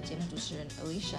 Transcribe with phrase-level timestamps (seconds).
[0.00, 1.18] 节目主持人 Alicia。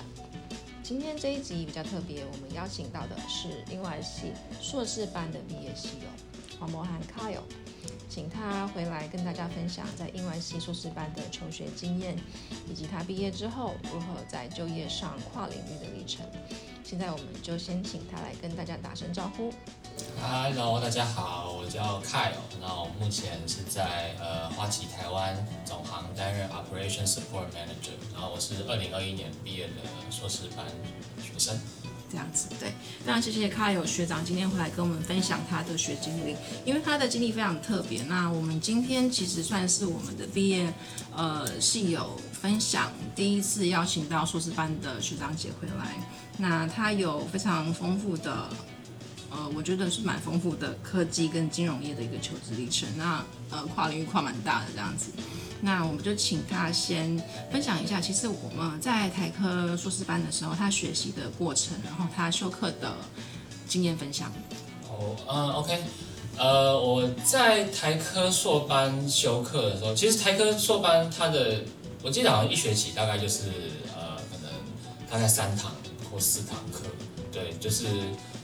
[0.82, 7.44] 今天这一集比较特别，我们邀请到的是英外系硕士班的毕业系友黄博涵 Kyle，
[8.10, 12.18] 请他回来跟大家分享在英外系硕士班的求学经验，
[12.68, 16.26] 以及他毕业之后如何在就业上跨领域的历程。
[16.84, 19.54] 现在我们就先请他来跟大家打声招呼。
[20.22, 29.74] Hello，大家好，我叫 Kyle，那我目前是在呃花旗台湾总行担任 Operation Support Manager，然后我是二零二一年毕业的
[30.10, 30.66] 硕士班
[31.22, 31.60] 学生。
[32.12, 32.70] 这样子，对，
[33.06, 36.36] 非常谢谢 Kyle 学长今天回来跟我们分享他的学经历，
[36.66, 38.02] 因为他的经历非常特别。
[38.06, 40.74] 那我们今天其实算是我们的毕业
[41.16, 46.00] 呃系友分享第一次邀请到硕士班的学长姐回来，
[46.40, 48.50] 那他有非常丰富的。
[49.32, 55.12] 呃，我觉得是蛮丰富的科技跟金融业的一个求职历程，那呃跨领域跨蛮大的这样子，
[55.62, 57.16] 那我们就请他先
[57.52, 62.92] 分享一下，其实我们在台科硕士班的时候，他学习的过程，然后他修课的
[63.68, 64.32] 经验分享。
[64.88, 65.84] 哦，嗯，OK，
[66.36, 71.62] 呃，我在台科硕班修课的时候，其实台科硕班它的，
[72.02, 73.44] 我记得好像一学期大概就是
[73.96, 74.52] 呃，可能
[75.08, 75.72] 大概三堂
[76.20, 76.84] 四堂课，
[77.32, 77.86] 对，就是。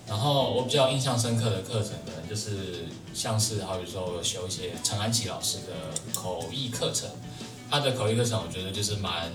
[0.07, 7.09] 然后我比较印象深刻的课程呢，就是像是好比说我有修一些陈安琪老师的口译课程，
[7.71, 9.31] 他的口译课程我觉得就是蛮，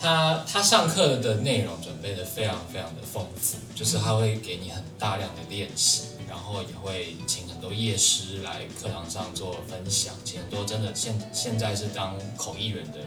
[0.00, 13.00] 他他上课的内容准备的非常非常的丰富，就是他会给你很大量的练习，然后也会请很多业师来课堂上做分享，请很多真的现现在是当口译员的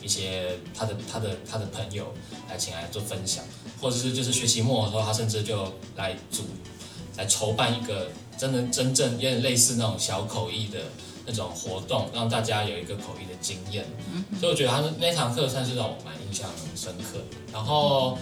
[0.00, 2.14] 一些他的他的他的朋友
[2.48, 3.44] 来请来做分享。
[3.80, 6.44] 或者是就是学期末的时候，他甚至就来组
[7.16, 10.80] 来筹办一个真的真正有点类似那种小口译的
[11.26, 13.84] 那种活动，让大家有一个口译的经验。
[14.38, 17.18] 所以我觉得他那堂课算是让我蛮印象深刻。
[17.52, 18.18] 然后，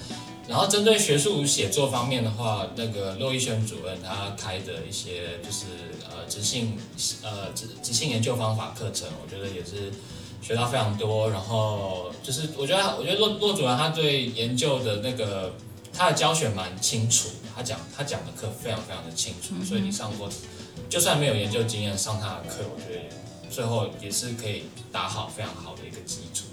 [0.48, 5.66] 然后针对学术写作方面的话，那个骆一轩主任他开的一些就是
[6.08, 6.76] 呃执性
[7.22, 9.92] 呃执执行研究方法课程，我觉得也是。
[10.40, 15.52] 学到非常多，然后就是我觉得，我觉得骆骆主任他对研究的那个
[15.92, 20.28] 他的教学蛮清楚，他讲他讲的课非常非常的清楚，所以你上过，
[20.88, 26.44] 就算没有研究经验上他的课，我觉得最后也是可以打好非常好的一个基础。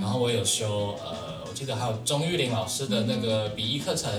[0.00, 4.12] 然后我有修呃，我记得还有钟玉玲老师的那个笔译课程，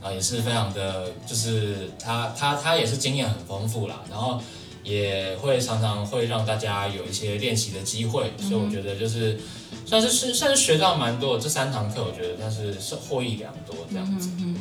[0.00, 4.40] 然后也是非常的，就是他他他也是经验很丰富啦，然后。
[4.86, 9.36] 也会常常会让大家有一些练习的机会，所以我觉得就是
[9.84, 11.36] 算是是算是学到蛮多。
[11.38, 14.30] 这三堂课我觉得算是是获益良多这样子。
[14.38, 14.56] 嗯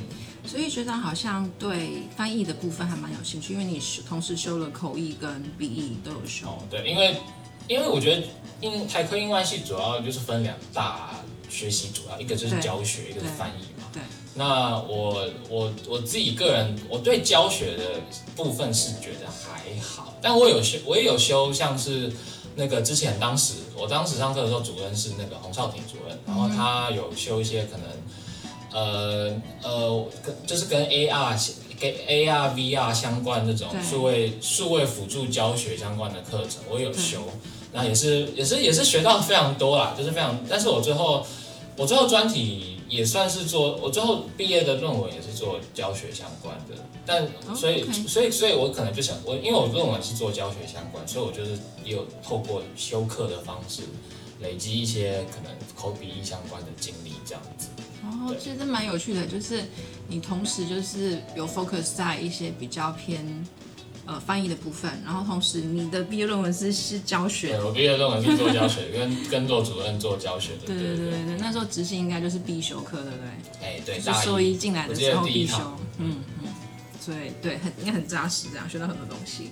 [0.47, 6.47] 所以学长好像对翻译的部分还蛮有兴趣，因为你同时修了口译跟笔译都有修。
[6.47, 7.16] 哦，对，因为
[7.68, 8.24] 因为我觉得
[8.62, 11.09] 英台科英外系主要就是分两大
[11.50, 13.88] 学习主要，一个就是教学，一个是翻译嘛。
[13.92, 14.02] 对。
[14.38, 17.84] 那我我我自己个人，我对教学的
[18.35, 20.13] 部分是觉得还好。
[20.22, 22.12] 但我有修，我也有修，像是
[22.56, 27.88] 那个之前当时我当时上课的时候，主任是那个洪少廷主任，然后他有修一些可能，
[28.74, 37.22] 呃呃，跟就是跟 AR 跟 AR VR 相关这种数位数位辅助教学相关的课程，我有修，
[37.72, 41.25] 那也是也是也是学到非常多啦，就是非常，但是我最后
[41.78, 46.75] 我最后专题也算是做，我最后毕业的论文也是做教学相关的。
[47.06, 51.51] 但所以所以所以我可能就想我，因为我论文是做教学相关，所以我就是
[51.84, 53.84] 也有透过修课的方式，
[54.41, 57.68] 累积一些可能口笔译相关的经历这样子。
[58.01, 59.63] 然后，其实蛮有趣的，就是
[60.07, 63.25] 你同时就是有 focus 在一些比较偏
[64.06, 67.50] 呃翻译的部分，然后同时你的毕业论文是是教学。
[67.50, 70.68] 对，我毕业论文是做教学，跟 跟做主任做教学的。
[70.68, 73.68] 对对对对对，那时候执行应该就是必修课，对不对？
[73.68, 75.57] 哎，对，是硕一进来的时候必修。
[75.98, 76.50] 嗯嗯。
[77.02, 79.52] 所以对，很应该很扎实，这样学到很多东西。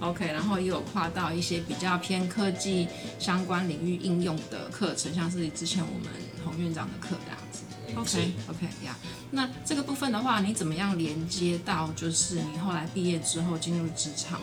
[0.00, 2.86] OK，然后也有跨到一些比较偏科技
[3.18, 6.12] 相关领域应用的课程，像是之前我们
[6.44, 7.62] 洪院长的课这样子。
[7.96, 8.96] OK OK 呀，
[9.30, 14.40] 那这个部分的话，你怎么样连接到就是你后来毕业之后进入职场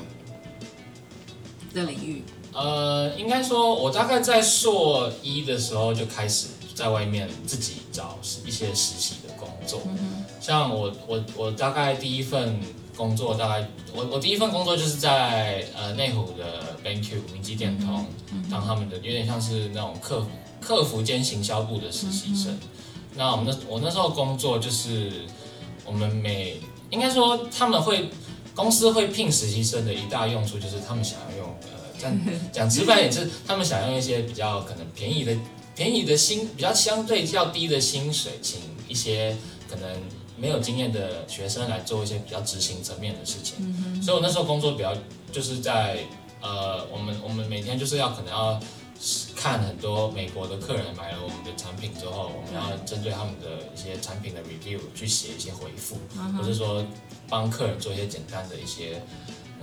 [1.74, 2.24] 的领域？
[2.54, 9.82] 呃，应该说，我大概在硕一的时候就开始在外面自己找一些实习的工作。
[10.40, 12.60] 像我我我大概第一份
[12.96, 18.06] 工作，大概我我第一份工作就是在呃内湖的 BenQ 明基电通
[18.50, 20.30] 当他们的有点像是那种客服
[20.62, 22.58] 客服兼行销部的实习生。
[23.16, 25.24] 那我们那我那时候工作就是
[25.86, 26.60] 我们每
[26.90, 28.10] 应该说他们会
[28.54, 32.18] 公司会聘实习生的一大用处就是他们想要用呃讲
[32.52, 35.36] 讲直白点，就是他们想用一些比较可能便宜的、
[35.76, 39.36] 便宜的薪，比较相对较低的薪水，请一些
[39.70, 39.90] 可能
[40.38, 44.02] 没有经验的学生来做一些比较执行层面的事情。
[44.02, 44.94] 所以我那时候工作比较
[45.32, 46.00] 就是在
[46.42, 48.60] 呃，我们我们每天就是要可能要
[49.36, 55.98] 看很多美国的客人买了我们的产品之后，我们要针对他们的一些产品的 review 去写一些回复，
[56.38, 56.86] 或者说
[57.30, 59.02] 帮客人做一些简单的一些。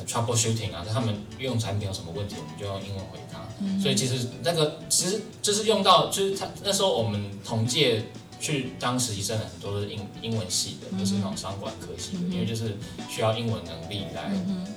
[0.05, 3.46] troubleshooting 啊，他们用产品有什么问题，我们就用英文回答。
[3.81, 8.02] 所以其实那个其实就是用到，就是他那时候我们同届
[8.43, 12.77] 去当实习生的很多都是英英文系的，都是那种商管科系的，因为就是
[13.09, 14.33] 需要英文能力来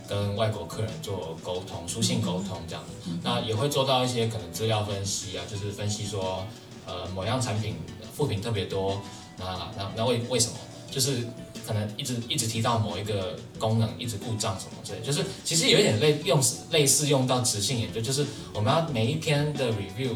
[0.08, 2.84] 跟外国客人做沟通，书信沟通这样。
[3.24, 6.46] 那也会做到一些可能资料分析啊，就是分析说，
[6.86, 7.76] 呃，某样产品
[8.16, 9.02] 副品特别多，
[9.40, 9.46] 那
[9.76, 10.54] 那那为为什么？
[10.92, 11.28] 就是
[11.68, 16.40] 可能一直一直提到某一个功能一直故障什么之类，就是其实有一点类用
[16.70, 20.14] 类似用到直性研究，就是我们要每一篇的 review，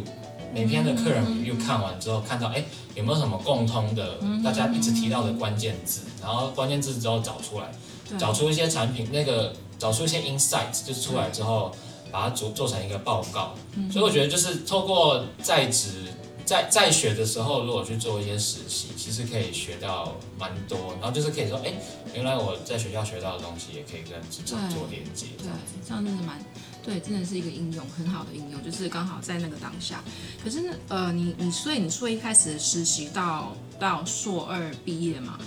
[0.54, 2.64] 每天的客人 review 看完之后，看到哎
[2.96, 7.72] 有没有什么共通的，大家一直提到的关键字，然后关键字之后找出来，
[8.18, 11.72] 找出一些产品那个找出一些 insight，就是出来之后
[12.12, 13.54] 把它做做成一个报告。
[13.92, 16.06] 所以我觉得就是透过在职。
[16.46, 21.72] 在在学的时候，如果去做一些实习，其实可以学到蛮多，然后就是可以说，哎，
[22.16, 25.28] 原来我在学校学到的东西，也可以跟职场做连接。
[25.38, 25.46] 对，
[25.88, 26.44] 这样真的蛮，
[26.90, 30.04] 对，真的是一个应用，很好的应用，就是刚好在那个当下。
[30.44, 35.38] 可是呢，呃，你你所以你说一开始实习到到硕二毕业嘛？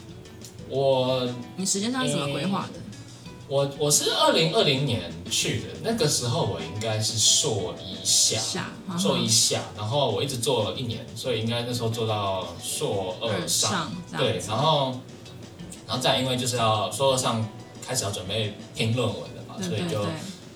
[0.69, 2.75] 我，你时间上是怎么规划的？
[3.49, 8.41] 我我是二零二零年去的，那个时候我应该是硕一下，
[8.97, 14.93] 硕一下，然后我一直做了一年，所以应该那时候做到硕二上，对，然后
[15.89, 17.45] 然后再因为就是要硕二上
[17.85, 20.07] 开始要准备拼论文了嘛，所以就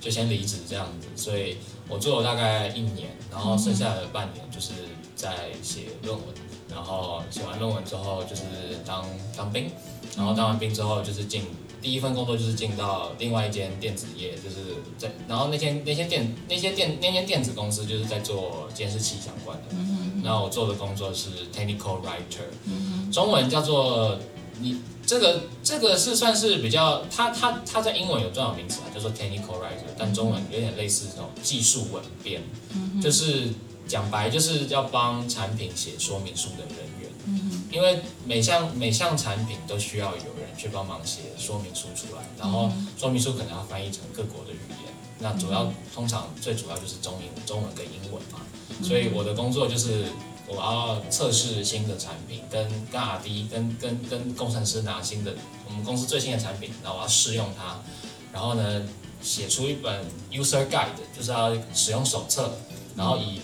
[0.01, 1.57] 就先离职这样子，所以
[1.89, 4.73] 我做了大概一年，然后剩下的半年就是
[5.15, 6.27] 在写论文，
[6.71, 8.43] 然后写完论文之后就是
[8.85, 9.05] 当
[9.37, 9.71] 当兵，
[10.17, 11.43] 然后当完兵之后就是进。
[11.83, 19.65] 第一份工作就是进到另外一间电子业，就是在，然后那间那些电那些电那间电子公司就是在做监视器相关的。
[19.73, 24.19] 嗯然后我做的工作是 technical writer，嗯中文叫做
[24.59, 32.43] 你这个这个是算是比较，它它它在英文有专有名词啊，叫做 technical writer，但中文有点类似这种技术文编，
[32.75, 33.49] 嗯就是
[33.87, 37.11] 讲白就是要帮产品写说明书的人员。
[37.29, 40.47] 嗯因为每项每项产品都需要有人。
[40.57, 48.41] 去帮忙写说明书出来，然后说明书可能要翻译成各国的语言，那主要通常最主要就是中英中文跟英文嘛，
[48.83, 50.07] 所以我的工作就是
[50.49, 55.35] 我要测试新的产品，跟跟 R&D 跟跟跟工程师拿新的
[55.67, 57.79] 我们公司最新的产品，然后我要试用它，
[58.33, 58.83] 然后呢
[59.21, 62.53] 写出一本 user guide，就是要使用手册，
[62.97, 63.41] 然后以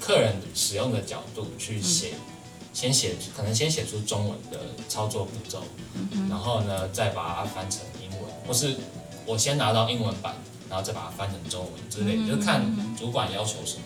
[0.00, 2.14] 客人使用的角度去写。
[2.72, 4.58] 先写，可能先写出中文的
[4.88, 5.62] 操作步骤，
[6.28, 8.74] 然后呢，再把它翻成英文，或是
[9.24, 10.34] 我先拿到英文版，
[10.68, 12.64] 然后再把它翻成中文之类，就是看
[12.98, 13.82] 主管要求什么。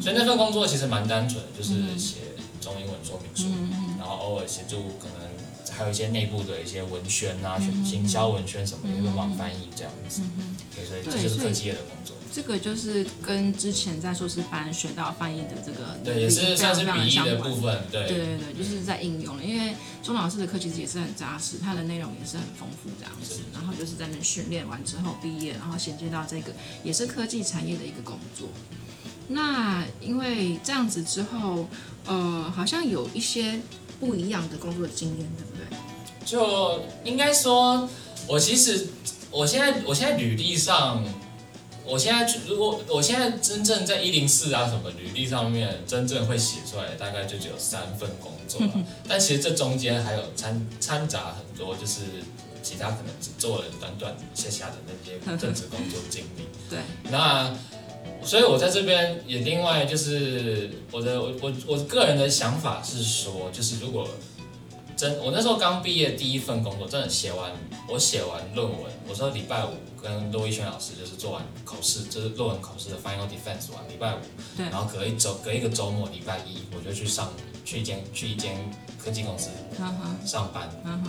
[0.00, 2.16] 所以那份工作其实蛮单纯，就是写
[2.60, 3.50] 中英文说明书，
[3.98, 5.28] 然后偶尔协助可能
[5.76, 10.22] 还有一些内部的一些文宣啊、行销文宣什么，也会帮翻译这样子。
[10.74, 12.14] 对，所以这就是科技业的工作。
[12.34, 19.44] 这个就是跟之前在硕士班学到翻译的这个，对，也是算是笔译的部分，对，对对对，就是在应用了。
[19.44, 23.38] 因为钟老师的课其实也是很扎实，他的内容也是很丰富这样子。
[23.52, 26.52] 然后就是在那训练完之后毕业，然后衔接到这个
[26.82, 28.48] 也是科技产业的一个工作。
[29.28, 31.66] 那因为这样子之后，
[32.06, 33.60] 呃，好像有一些
[34.00, 35.78] 不一样的工作经验，对不对？
[36.24, 37.88] 就应该说，
[38.26, 38.88] 我其实
[39.30, 41.04] 我现在我现在履历上。
[41.86, 48.72] 我现在如果我现在真正在一零四啊什么履历上面真正会写出来，大概就只有三份工作了。
[49.06, 52.00] 但其实这中间还有掺掺杂很多，就是
[52.62, 56.46] 其他可能只做了短短下下的那些政治工作经历。
[56.70, 56.78] 对。
[57.10, 57.54] 那
[58.24, 64.08] 所以我在这边也另外就是我的我我我个人的想法是说，就是如果
[64.96, 67.52] 真我那时候刚毕业第一份工作，真的写完
[67.88, 69.70] 我写完论文，我说礼拜五。
[70.04, 74.18] 跟陆一轩老师就是做完口试，就是论文口试的 final defense 完，礼拜五，
[74.54, 77.32] 对，然后隔一周，隔一个周末，礼拜一我就去上
[77.64, 78.54] 去一间去一间
[79.02, 79.48] 科技公司
[80.26, 80.68] 上班，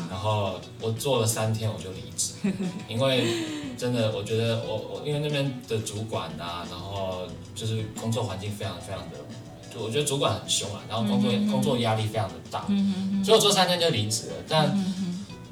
[0.10, 2.36] 然后我做了三天我就离职，
[2.88, 9.18] 因为真的我觉得我我因为那边的主管啊，然后就是工作环境非常非常的，
[9.76, 12.66] 就我觉得主管很凶啊，然后工作工作压力非常的大，
[13.24, 14.96] 所以我做三天就离职了，但。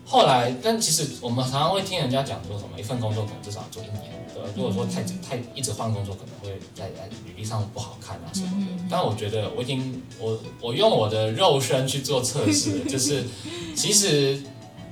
[0.06, 4.44] 后来，但其实我们常常会听人家讲说什么，一份工作可能至少做一年，对？
[4.54, 8.84] 如果说太太一直换工作，可能会在在履历上不好看啊什么的。
[8.92, 13.24] 但我觉得我已经我我用我的肉身去做测试，就是
[13.76, 14.44] 其实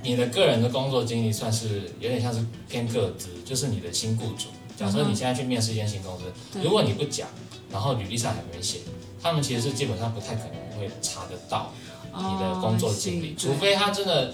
[0.02, 4.46] 你的个人的工作经历算是有点像是偏个资，就是你的新雇主。
[4.76, 6.24] 假设你现在去面试一间新公司，
[6.60, 7.28] 如果你不讲，
[7.70, 8.78] 然后履历上还没写，
[9.22, 11.70] 他们其实是基本上不太可能会查得到
[12.16, 14.32] 你的工作经历，除非他真的。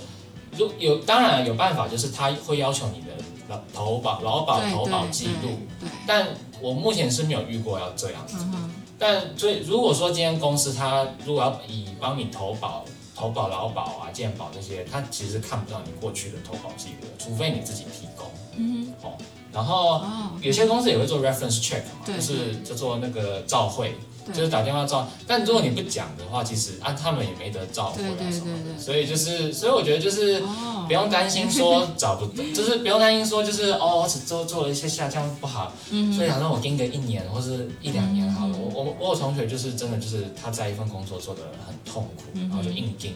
[0.57, 3.09] 如有当然有办法，就是他会要求你的
[3.49, 5.51] 劳投保、劳保投保记录，
[6.07, 6.27] 但
[6.63, 8.39] 我目前是没有遇过要这样子。
[8.99, 12.83] 但所以如果说今天公司他如果要以帮你投保、
[13.15, 18.27] 投保劳保啊、健保这些，他其实看不到你过去的投保记录，除非你自己提供。
[18.57, 19.09] 嗯哼。
[19.11, 19.13] 哦，
[19.53, 20.03] 然后
[20.41, 23.95] 有些公司也会做 reference check 嘛，就是叫做那个照会。
[24.33, 30.43] 就是打电话照，但如果你不讲的话，其实啊他们也没得照回来什么的，所以就是，所以我觉得就是
[30.87, 35.73] 不用担心说找不到，就是不用担心说就是哦我只做做了一些下降不好，
[36.15, 38.57] 所以想让我盯个一年或是一两年好了。
[38.59, 43.15] 我我我有同学就是真的就是他在一份工作做的很痛苦，然后就硬盯，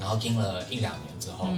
[0.00, 1.48] 然后盯了一两年之后，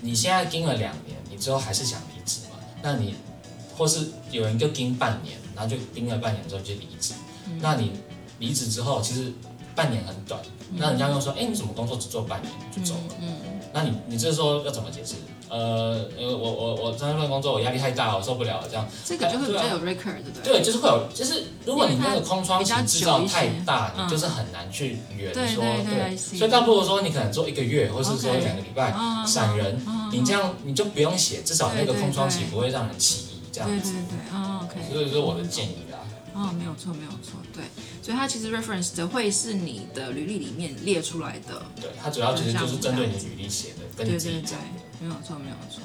[0.00, 2.58] 你现在盯了两年，你之后还是想离职嘛？
[2.82, 3.14] 那你
[3.76, 7.14] 或是有人就盯半年，然后就盯了半年之后就离职。
[7.60, 7.92] 那你
[8.38, 9.32] 离职之后，其实
[9.74, 10.40] 半年很短。
[10.74, 13.14] 那人家又说，哎，你怎么工作只做半年就走了？
[13.20, 13.36] 嗯，
[13.74, 15.16] 那你你这时候要怎么解释？
[15.50, 18.88] 呃，呃，我我我在那份工作我压力太大，我受不了了，这样。
[19.04, 20.54] 这个就会比较有 record，对不对？
[20.54, 26.16] 对，就是会有，就是如果你那个空窗期制造太大，你就是很难去圆说对。
[26.16, 28.94] 所以倒不如说你可能做一个月，或是说两个礼拜
[29.26, 29.78] 闪人，
[30.10, 33.92] 你这样你就不用写，至少那个空窗期不会让人起疑，这样子。
[33.92, 34.90] 对对对，哦，OK。
[34.90, 35.76] 所以说我的建议。
[36.34, 37.62] 哦，没有错，没有错，对，
[38.02, 44.66] 所以它其实 reference 的会是你的履历里面列出来的，对，它主要其实就是针对你履历写的，跟你自己讲的，
[45.00, 45.82] 没有错，没有错。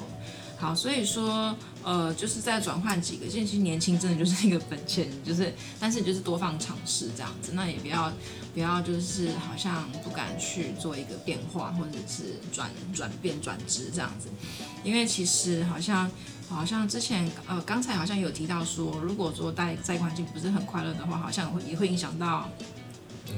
[0.56, 8.12] 好，所以说，呃，就是在转换几个，其实年轻真的就是一个本钱，就是，但是就是多方尝试这样子，那也不要
[8.54, 14.28] 不要就是好像不敢去做一个变化，或者是转转变转职这样子，
[14.82, 16.10] 因为其实好像。
[16.50, 22.48] 好像之前呃，刚才好像有提到说，如果说在在环境不是很快乐的话，好像会也会影响到，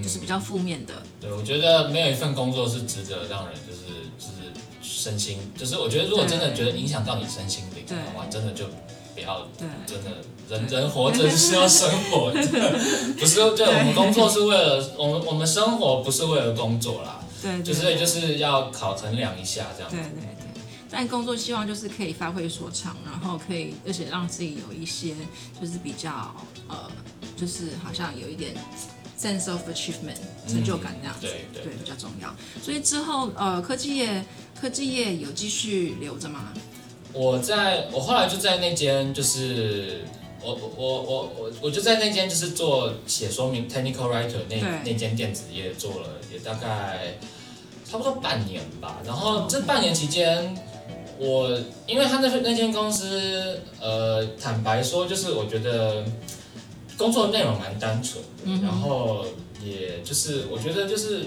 [0.02, 0.94] 就是比较负面的。
[1.20, 4.52] 对，我觉得没有一份工作是值得让人就是就是
[4.82, 8.66] 身心，就是我觉得如果真的觉得影响到你身心灵的话，真的就
[9.14, 9.46] 不要。
[9.58, 10.10] 对，真的
[10.48, 12.40] 人人活着是要生活，的，
[13.18, 17.20] 不是对，我们工作是为了我们我们生活不是为了工作啦。
[17.42, 19.90] 对，就是就是要考衡量一下这样。
[19.90, 20.36] 对对。
[20.92, 25.14] 但工作希望就是可以发挥所长，然后可以，而且让自己有一些
[25.60, 26.34] 就是比较
[26.66, 26.90] 呃，
[27.36, 28.52] 就是好像有一点
[29.16, 30.18] sense of achievement
[30.48, 32.34] 成就感那样子，对对，比较重要。
[32.60, 34.24] 所以之后呃，科技业
[34.60, 36.52] 科技业有继续留着吗？
[37.12, 40.04] 我在我后来就在那间，就是
[40.42, 47.16] 我我我我我我就在那间就是做写说明 technical writer 那那间电子业做了也大概
[47.88, 50.52] 差不多半年吧，然后这半年期间。
[51.20, 51.54] 我
[51.86, 56.02] 因为他那那间公司，呃，坦白说，就是我觉得
[56.96, 59.26] 工作内容蛮单纯的，然后
[59.62, 61.26] 也就是我觉得就是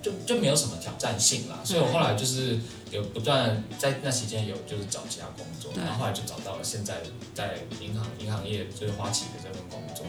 [0.00, 2.56] 就就没有什么挑战性啦，所以我后来就是
[2.92, 6.98] 有不断在那期间有就是找其他工作，然后后来就找到了现在
[7.34, 10.06] 在银行银行业就是花旗的这份工作。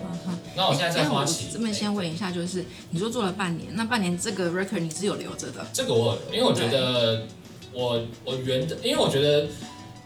[0.55, 5.65] 那我现在在花旗，这边先问一下，就是你说做了半年，那半年这个 record 你是有留着的？
[5.73, 7.25] 这个我因为我觉得。
[7.73, 9.47] 我我圆的，因为我觉得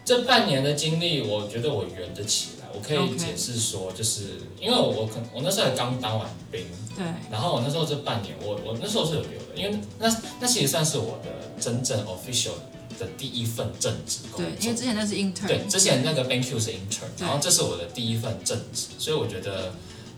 [0.04, 2.66] 这半年的经历，我觉得我圆得起来。
[2.74, 6.64] 我可以解释说，就是因为我我可我那时候刚当完兵，
[6.96, 12.52] 对，然后我那时候这半年，我我那时候是有留的，因为那那其实算是我的真正 official
[12.98, 14.50] 的第一份正职工作。
[14.50, 19.72] 对，因为之前那是 intern，对，之前那个 Bank U 是 intern，然后这是我的第一份正职，所以我觉得。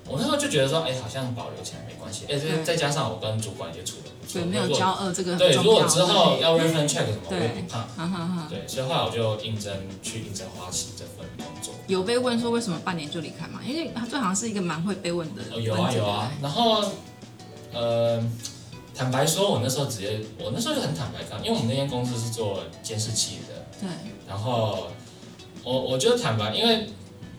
[0.08, 11.74] 我那时候就觉得说，哎，好像保留起来没关系，哎，再再加上我跟主管也处的不错，对，没有骄傲这个对，如果之后要 reference check 什么，我也不怕，对，所以后来我就应征去应征花旗这份工作。
[11.86, 13.60] 有被问说为什么半年就离开吗？
[13.66, 15.60] 因为他这好像是一个蛮会被问的。
[15.60, 16.84] 有啊有啊，然后
[17.72, 18.22] 呃，
[18.94, 23.88] 坦白说，我那时候直接，我那时候就很坦白讲，因为我们那间公司是做监视器的，对，
[24.28, 24.88] 然后
[25.64, 26.88] 我我就坦白，因为。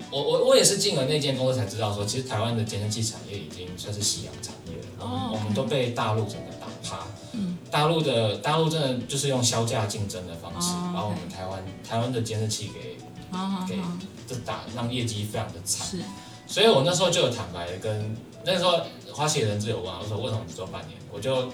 [0.10, 5.06] 我我我也是进了那间公司才知道说，其实台湾的监视器产业已经算是夕阳产业了。
[5.06, 5.30] 哦。
[5.32, 6.51] 我们都被大陆整个
[6.84, 7.08] 打趴。
[7.34, 7.58] 嗯。
[7.70, 12.98] 大陆的大陆真的就是用销价竞争的方式，把我们台湾台湾的监视器给
[13.68, 13.80] 给
[14.28, 15.88] 就打，让业绩非常的惨。
[15.88, 16.00] 是。
[16.48, 18.82] 所以我那时候就有坦白的跟那时候
[19.14, 21.00] 花旗人资有问我说为什么只做半年？
[21.12, 21.50] 我就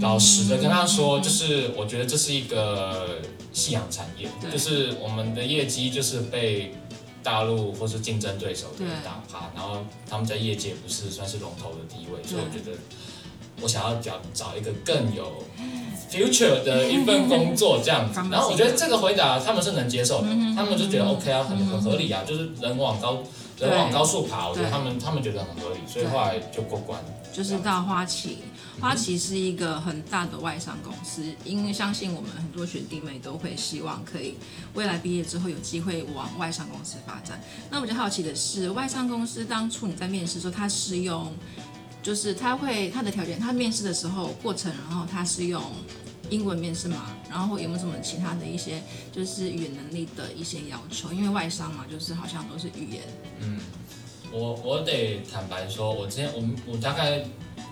[0.00, 3.18] 老实的跟他说，就是我觉得这是一个
[3.52, 6.74] 夕阳产业，就是我们的业绩就是被
[7.22, 12.76] 大陆或是竞争对手给打趴，然后他们在业界不是算是龙头的地位，所以我觉得
[13.60, 15.44] 我想要找找一个更有
[16.10, 23.18] future 的一份工作这样子然后我觉得这个回答他们是能接受的，他们就觉得 OK 啊，很很合理啊，就是人往高
[23.58, 26.98] 人往高处爬，我觉得他们他们觉得很合理，所以后来就过关。
[27.30, 28.38] 就是到花旗，
[28.80, 34.34] 花旗是一个很大的外商公司，因为相信我们很多学弟妹都会希望可以
[34.74, 37.40] 未来毕业之后有机会往外商公司发展。
[37.70, 41.32] 那我就好奇的是，外商公司当初你在面试的时候，它是用，
[42.02, 45.62] 就是他会他的条件，他面试的时候过程，然后他是用
[46.30, 51.12] 英文面试嘛，然后有没有什么其他的一些就是语言能力的一些要求？
[51.12, 53.02] 因为外商嘛，就是好像都是语言，
[53.40, 53.60] 嗯
[54.30, 57.24] 我我得坦白说，我之前我们我大概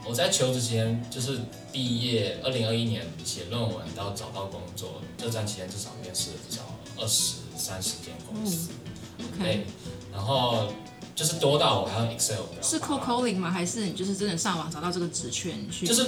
[0.07, 1.39] 我在求职前就是
[1.71, 6.63] 毕业，二零二一年写论文到找到工作这段期间，至少面试了至少
[6.99, 9.27] 二十三十间公司，嗯。
[9.39, 9.65] 对 OK，，
[10.13, 10.73] 然后
[11.17, 13.51] 就是多到我还要 Excel 表是 cold calling 吗？
[13.51, 15.87] 还是你就是真的上网找到这个职缺你去？
[15.87, 16.07] 就是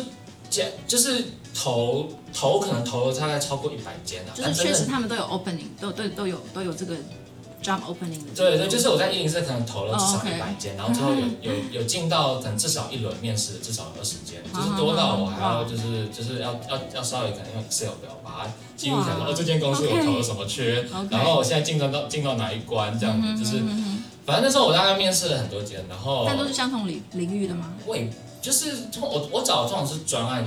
[0.51, 1.25] 加就是
[1.55, 6.95] 投投可能投了大概超过一百间啊，就是但确实他们都有 opening，都都都有都有这个
[7.63, 8.33] job opening 的。
[8.37, 23.63] 对对，就是我在一零四可能投了至哦少一百间，然后之后有有有进到可能至少一轮面试的至少二十间，就是多到我还要就是就是要要要稍微可能用 Excel 表把它记录下来，哦这间公司我投了什么缺然后我现在进到到进到哪一关这样子，就是
[24.29, 27.73] 反正那时候我大概面试了很多间，然后但都是相同领领域的吗？
[27.87, 28.11] 会
[28.43, 30.45] 就是我我找的这种是专案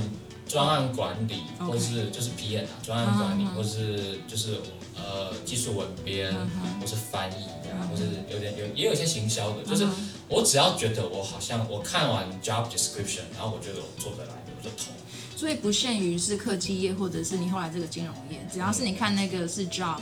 [0.48, 4.58] 专案管理或是就是 PM 啊，专案管理或是就是
[4.96, 6.32] 呃技术文编，
[6.80, 9.88] 或是翻译啊嗯，或是有点有也有一些行销的，就是
[10.28, 14.92] 我只要觉得我好像我看完 job description，然后我觉得我做得来，我就投。
[15.36, 19.98] 所以不限于是科技业，或者是你后来这个金融业，只要是你看那个是 job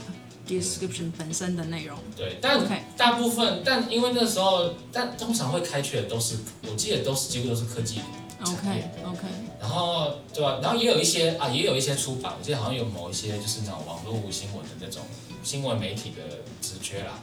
[0.58, 1.98] description 本身的内容。
[2.16, 2.60] 对，但
[2.96, 6.36] 大部分，但因为那时候，但通常会开缺的都是，
[6.68, 8.90] 我记得都是几乎都是科技产 OK 业。
[9.04, 9.18] OK，
[9.60, 15.02] 然后对吧、然后也有一些啊，也有一些出版，我记得好像有某一些就是那种网络新闻的那种
[15.42, 17.18] 新闻媒体的职缺啦。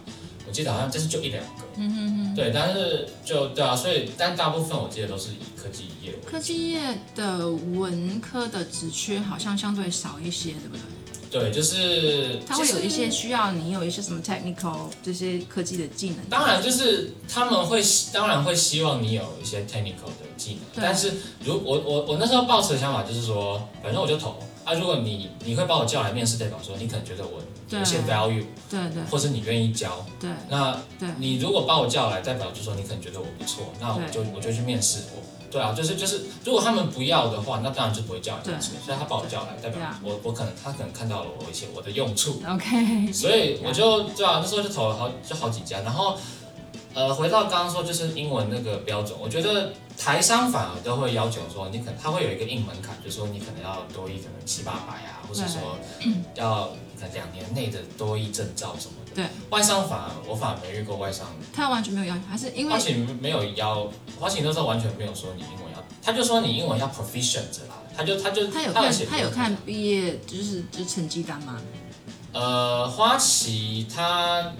[0.47, 2.35] 我记得好像这是就一两个，嗯哼哼。
[2.35, 6.13] 对，但是就对啊，所以但大部分我记得都是以科技业。
[6.25, 10.81] 科技业的文科的职缺好像相对少一些，对不对？
[11.29, 16.17] 对，就是它会有一些需要你有一些什么 technical 这些科技的技能。
[16.29, 21.13] 当然，就是他们会希当然会希望你有一些 technical 的技能，但是
[21.43, 24.73] 如我我我那时候抱持的想法就是说，反正我就投啊。
[24.73, 30.05] 如果你你会把我叫来面试，代表说你可能觉得我有一些 value，对对或是你愿意教。
[30.19, 30.79] 对那
[31.17, 35.21] 你如果把我叫来，代表就是说你可能觉得我不错，那我就我就去面试我。
[35.49, 38.71] 对啊，就是就是，如果他们不要的话，那当然就不会叫你面试。
[38.85, 42.41] 所以他把我叫来，代表我我可能他可能看到了我一些我的用处。
[42.47, 46.17] OK，所以我就对啊，那时候就投了好就好几家，然后
[46.93, 55.77] 呃回到刚刚说就是英文那个标准，我觉得台商反而都会要求说你可能他会有一个硬门槛，就是说你可能要多一可能七八百啊，或者说
[56.35, 56.69] 要
[57.13, 59.11] 两年内的多一证照什么的。
[59.15, 71.59] 对，外商反而我反而没遇过外商，他完全没有要求，还是因为花旗没有要，花旗那时候完全没有说你英文要，他就说你英文要 proficient 啦，他就他就他有看写他有看毕业就是就是成绩单吗？
[72.33, 74.53] 呃，花旗他，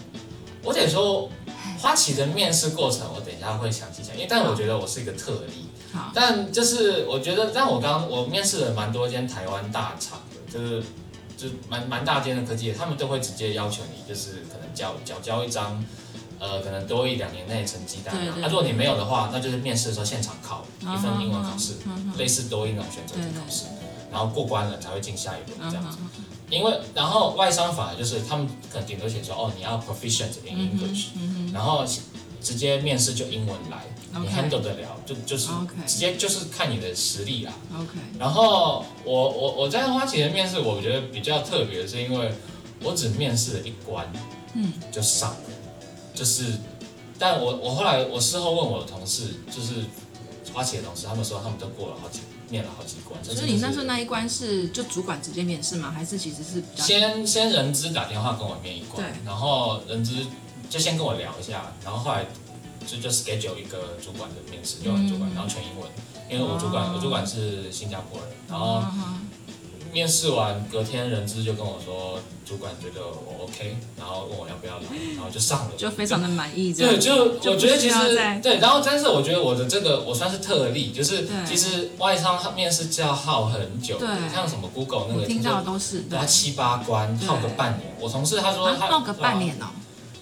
[0.63, 1.29] 我得说，
[1.77, 10.83] 花旗的面试过程，我等一下会详细讲，因为但我觉得我是一个特例，好，但就是我觉得，但我刚我面试了蛮多间台湾大厂的，就是
[11.37, 15.81] 就蛮蛮大间的科技，他们都会直接要求你，就是可能交交交一张。
[16.39, 21.77] 呃，可能多一两年内成绩单啊，对对啊如果你没有的话，那就是面试的时候现场考嗯一份英文考试，
[22.15, 23.63] 类似多一那种选择题考试，
[24.11, 25.97] 然后过关了才会进下一轮嗯这样子。
[25.97, 26.21] 哼，
[26.51, 31.83] 因为然后外商反而就是他们可能顶多写说哦你要 proficient in 嗯 English，、嗯然后
[32.41, 35.49] 直接面试就英文来 handle 得了，就就是
[35.85, 37.53] 直接就是看你的实力啦。
[37.75, 42.33] OK，然后我我我在花旗的面试，我觉得比较特别的是因为
[42.83, 44.07] 我只面试了一关
[44.53, 45.37] 嗯，就上了，
[46.15, 46.53] 就是，
[47.19, 49.85] 但我我后来我事后问我的同事，就是
[50.53, 55.91] 花旗的同事，他们说他们都过了好几面了好几关，所以你那时候那一关是就主管直接面试吗？
[55.91, 60.25] 还是其实是比较先先人资打电话跟我面一关，然后人资
[60.69, 62.25] 就先跟我聊一下，然后后来
[62.85, 65.35] 就就 schedule 一个主管的面试，就很主管，嗯。
[65.35, 65.89] 然后全英文，
[66.29, 68.83] 因为我主管、哦我主管是新加坡人，然后
[69.93, 74.83] 面试完隔天人资就跟我说，主管觉得我 OK，然后问我要不要来，
[75.15, 75.71] 然后就上了。
[75.77, 84.07] 就非常的满意，这对，就就我觉得其实对，然后但是我觉得我的这个我算是特例，就是其实外商面试就要耗很久，对。
[84.33, 86.11] 像什么 Google 那个听到都是对。
[86.11, 87.95] 都要，七八关，耗个半年。
[87.99, 89.67] 我同事他说他啊闹个半年哦，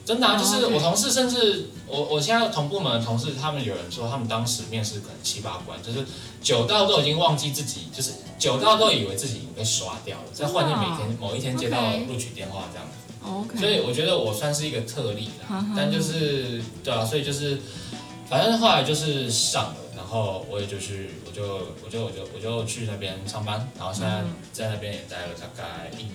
[0.05, 6.05] 真的啊，哦就是我同事，甚至我我现在同部门的同事，他们有人说，他们当时面试可能七八关，就是
[6.41, 12.87] 久到都已经忘记自己，就是久到都以为自己已经被刷掉了，在换念每天某一天接到录取电话这样。
[12.87, 13.59] 子。
[13.59, 17.59] 所以我觉得我算是一个特例啦但就是对啊，所以就是
[18.29, 21.41] 反正后来就是上了，然后我也就去，我就
[21.83, 24.35] 我就我就我就去那边上班，然后现在嗯。
[24.53, 26.13] 在那边也待了大概一年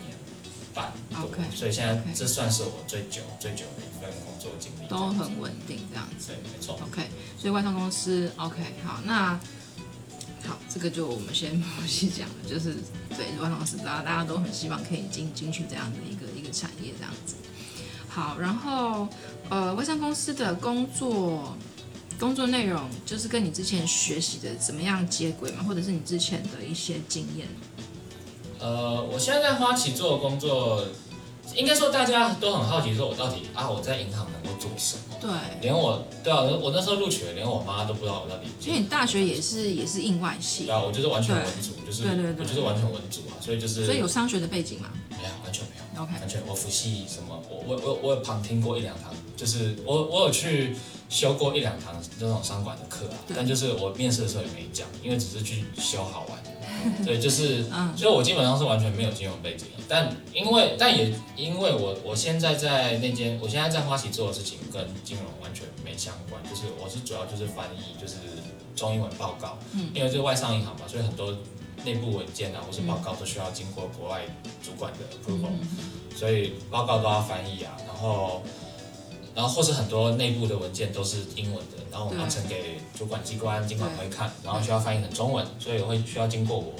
[0.74, 4.87] 半多 OK，所以现在这算是我最久最久的一份工作经历。
[4.88, 6.28] 都很稳定这样子。
[6.28, 6.78] 对，没错。
[6.83, 9.38] OK，所以外商公司 OK 好，那
[10.46, 12.74] 好，这个就我们先 不细讲了，就是
[13.16, 17.37] 对外商公司，大家大家都很希望可以进进去这样的一个一个产业这样子。
[18.09, 19.06] 好，然后
[19.48, 21.56] 呃，外商公司的工作
[22.18, 27.46] 工作内容就是跟你之前学习的怎么样接轨嘛，或者是你之前的一些经验。
[28.61, 30.85] 呃，我现在在花旗做的工作，
[31.55, 35.16] 应该说大家都很好奇，说我到底啊我在银行能够做什么？
[35.20, 38.49] 对，连我对啊，我那时候录取了，连我妈都不知道我到底。
[38.66, 50.77] 因为你大学也是也是应外系对，啊，我就是完全文组，就是对对对我就是完全文组啊，所以就是所以有商学的背景吗没有完全没有，？OK，完全我辅系什么，我我我我有旁听过一两堂，就是我我有去
[51.09, 56.38] 修过一两堂这种商管的课啊，但就是我面试的时候也没讲，因为只是去修好玩。
[57.04, 57.96] 对，就是，嗯。
[57.96, 68.16] 所以我基本上是完全没有金融背景的，但因为但也因为我我现在在那间，我现在在花旗做的事情跟金融完全没相关，就是我是主要就是翻译，就是
[68.74, 69.90] 中英文报告，嗯。
[69.94, 71.36] 因为就是外商银行嘛，所以很多
[71.84, 74.22] 内部文件啊或是报告都需要经过国外
[74.62, 78.42] 主管的 approval，、所以报告都要翻译啊，然后。
[79.34, 86.74] 然后或是很多内部的文件都是英文的，然后我们呈给主管机关，经管会看，然后需要翻译成中文，所以会需要经过我。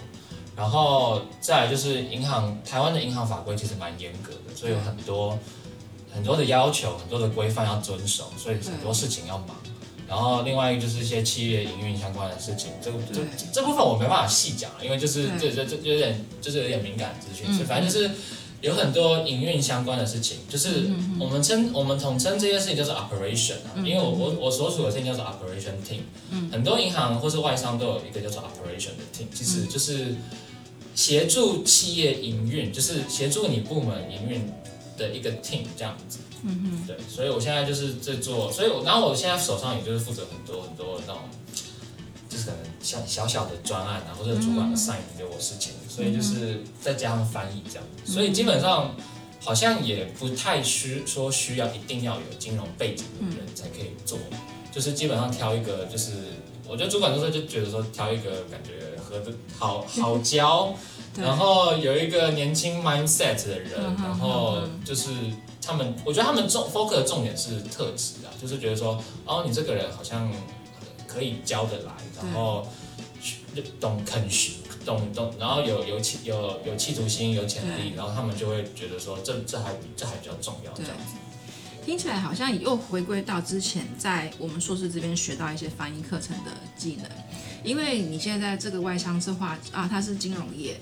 [0.57, 5.39] 然后再来就是银行，台湾的银行法规其实蛮严格的，所以有很多
[6.13, 9.57] 很多的要求，很多的规范要遵守，所以很多事情要忙。
[10.07, 18.11] 然后另外一个就是一些企业营运相关的事情，这个这对这部分我没办法细讲，因为就是这对这这有点就是有点敏感资讯，嗯所以反正就是
[18.61, 23.87] 有很多营运相关的事情，就是嗯我们称我们统称这件事情叫做 operation 啊，嗯。
[23.87, 26.51] 因为我我我所属的 team 叫做 operation team，嗯。
[26.51, 29.47] 很多银行或是外商都有一个叫做 operation 的 team，其嗯。
[29.47, 30.15] 实就是
[30.95, 34.53] 协助企业营运，就是协助你部门营运
[34.99, 36.19] 的一个 team 这样子。
[36.43, 41.23] 嗯哼，对，所以我现在就是在做，所以我然后我现在手上也就是负责很多很多那种，
[42.41, 48.95] 就是可能像小小的专案啊，或者主管 assign 给我事情，所以就是再加上翻译这样，所以基本上
[49.41, 54.19] 好像也不太需说需要一定要有金融背景的人才可以做，
[54.73, 56.13] 就是基本上挑一个就是。
[56.69, 60.73] 我觉得主管都是就觉得说挑一个感觉合的好好 教，
[61.17, 65.11] 然后有一个年轻 mindset 的人，嗯然后嗯就是
[65.61, 70.31] 他们，我觉得他们重 focus 的重点是特质啊，就是觉得说，哦，你这个人好像
[71.13, 71.93] 可以教得来，
[72.23, 72.69] 然后
[73.81, 74.53] 懂肯学，
[74.85, 81.15] 懂懂，然后有有企有有企图心，有潜力，然后他们就会觉得说，这这还这还比较重要，这对样子。
[81.85, 87.11] 听起来好像又回归到之前在我们硕士这边学到一些翻译课程的技能，
[87.65, 90.79] 因为你现在在这个外商策划啊，它是金融业。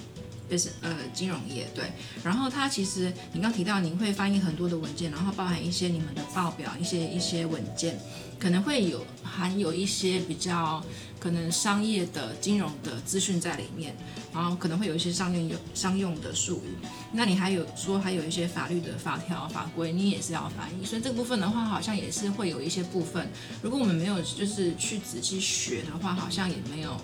[0.81, 1.85] 呃金融业对，
[2.23, 7.99] 然后它其实你刚提到您会翻译很多的文件，然后包含一些你们的报表、一些一些文件，
[8.39, 10.83] 可能会有含有一些比较
[11.19, 13.95] 可能商业的金融的资讯在里面，
[14.33, 23.29] 然后可能会有一些商用有商用的术语，那你还有说还有一些法律的法条法规，你也是要翻译，所以这个部分的话，好像也是会有一些部分，
[23.61, 26.97] 如果我们没有就是去仔细学的话，好像也没有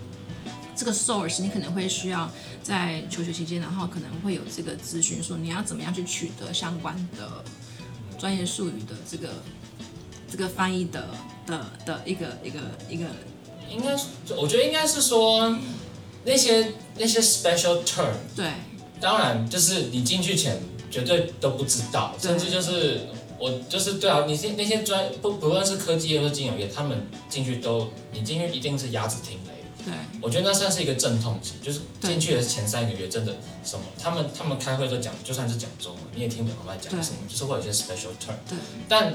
[0.77, 2.31] 这个 source，你可能会需要
[2.63, 7.45] 在求学期间，然后可能会有这个咨询，说你要怎么样去取得相关的
[8.19, 9.29] 专业术语的这个
[10.31, 11.09] 这个翻译的
[11.47, 12.59] 的的一个一个
[12.89, 13.07] 一个
[13.71, 14.07] 应该是，
[14.37, 15.57] 我觉得应该是说
[16.25, 18.51] 那些那些 special term，对
[19.01, 20.61] 当然就是你进去前
[20.91, 23.09] 绝对都不知道，甚至就是
[23.39, 29.54] 我就是对啊，你那那些专不不论是科技业或是金融业，他们进去都你进去一定是鸭子听雷。
[29.85, 29.95] 对。
[30.21, 38.35] 我觉得那算是一个阵痛期，就是进去的前三个月真的什么，他们他们开会都讲，就算是讲中文，你也听不懂他们在讲什么，就是会有一些 special term。
[38.49, 38.59] 对。
[38.89, 39.15] 但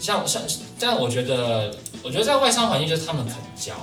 [0.00, 0.42] 像像，
[0.78, 3.74] 但我觉得，我觉得在外商环境就是他们肯教，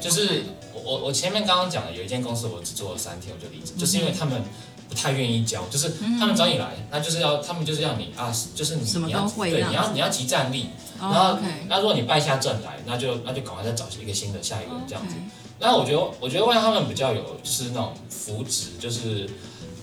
[0.00, 4.40] 就是我我我前面刚刚讲的有一间公司我只做了三天我就离职，就是因为他们
[4.88, 11.36] 不太愿意教，就是他们找你来，那就是要他们就是要你啊，就是你你要对你要你要集战力，然后
[11.68, 15.16] 那如果你败下阵来，那就那就赶快再找一个新的下一个这样子。
[15.58, 19.28] 那我觉得，我觉得万他们比较有就是那种福祉，就是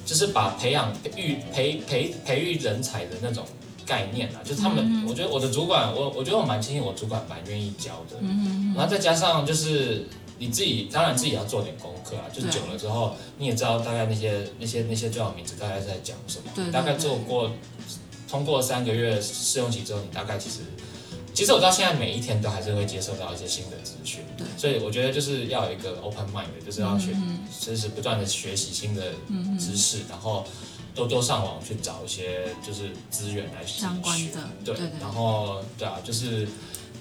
[0.05, 3.43] 就是把培养培育培培培育人才的那种
[3.85, 10.07] 概念啊，就是他们，我觉得我的主管，我我觉得我蛮庆幸我主管蛮愿意教的，嗯然后再加上就是
[10.37, 17.51] 你自己，当然自己要做点功课啊，就是久了之后你也知道大概那些那些那些最好名字大概在讲什么，对对大概做过
[18.29, 20.59] 通过三个月试用期之后，你大概其实。
[21.33, 24.45] 其实我到现在每一天都还是会接受到一些新的资讯，对。
[24.57, 30.45] 所以我觉得就是要有一个 open mind，就是要去嗯就是不断的学习新的嗯知识，然后
[30.93, 36.47] 多多上网去找一些就是资源来学相关的对，然后对啊，就是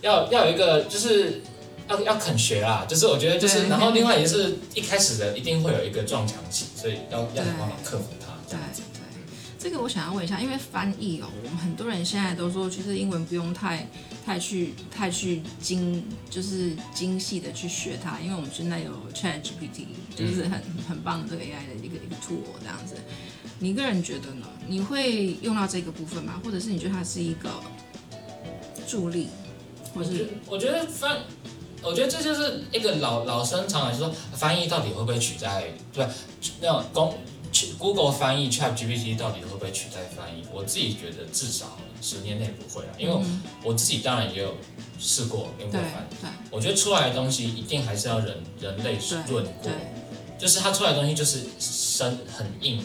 [0.00, 1.42] 要要有一个就是
[1.88, 8.82] 要要肯学啦，就是我觉得就是，然后另外也是一开始的一定会有一个撞墙期，所以要要想办法克服它，这对样子。
[9.62, 13.88] 对，这个我想要问一下，因为翻译哦，我们很多人现在都说，其实英文不用太
[14.26, 22.96] 太去太去精，就是精细的去学它，因为我们现在有 Chat GPT，就是很很棒的这个 AI 的一个一个 tool 这样子。
[23.60, 24.46] 你个人觉得呢？
[24.66, 26.40] 你会用到这个部分吗？
[26.44, 27.48] 或者是你觉得它是一个
[28.88, 29.28] 助力，
[29.94, 31.18] 或我觉得是我觉得翻，
[31.82, 36.10] 我觉得这就是一个老老生常谈，说翻译到底会不会取代，对吧？
[36.60, 37.14] 那种公
[37.78, 40.42] Google 翻译 Chat GPT 到底会不会取代翻译？
[40.52, 43.16] 我自己觉得至少十年内不会啊，因为
[43.62, 44.54] 我自己当然也有
[44.98, 46.30] 试过用过翻译，对。
[46.50, 49.70] 我觉得出来的东西一定还是要人人类对论过，
[50.38, 52.82] 就是它出来的东西就是生很硬，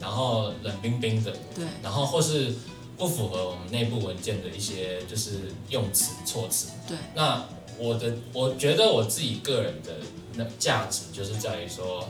[0.00, 1.64] 然后冷冰冰的，对。
[1.82, 2.54] 然后或是
[2.96, 6.68] 不符合我们内部文件的一些就是用词措辞。
[6.88, 7.44] 对，那
[7.78, 9.94] 我的我觉得我自己个人的
[10.34, 12.08] 那价值就是在于说，